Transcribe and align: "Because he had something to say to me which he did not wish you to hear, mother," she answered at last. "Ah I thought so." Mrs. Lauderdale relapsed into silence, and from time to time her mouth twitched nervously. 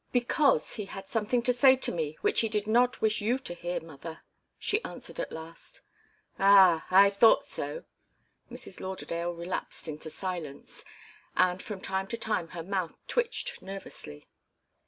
"Because 0.11 0.77
he 0.77 0.85
had 0.85 1.07
something 1.07 1.43
to 1.43 1.53
say 1.53 1.75
to 1.75 1.91
me 1.91 2.17
which 2.21 2.39
he 2.39 2.49
did 2.49 2.65
not 2.65 3.01
wish 3.03 3.21
you 3.21 3.37
to 3.37 3.53
hear, 3.53 3.79
mother," 3.79 4.23
she 4.57 4.83
answered 4.83 5.19
at 5.19 5.31
last. 5.31 5.81
"Ah 6.39 6.87
I 6.89 7.11
thought 7.11 7.43
so." 7.43 7.83
Mrs. 8.49 8.79
Lauderdale 8.79 9.35
relapsed 9.35 9.87
into 9.87 10.09
silence, 10.09 10.83
and 11.35 11.61
from 11.61 11.81
time 11.81 12.07
to 12.07 12.17
time 12.17 12.47
her 12.47 12.63
mouth 12.63 13.05
twitched 13.05 13.61
nervously. 13.61 14.25